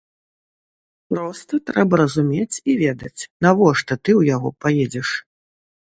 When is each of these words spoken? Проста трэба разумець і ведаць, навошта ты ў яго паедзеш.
Проста 1.13 1.53
трэба 1.67 1.93
разумець 2.03 2.61
і 2.73 2.77
ведаць, 2.83 3.27
навошта 3.47 3.93
ты 4.03 4.11
ў 4.19 4.37
яго 4.37 4.49
паедзеш. 4.67 5.09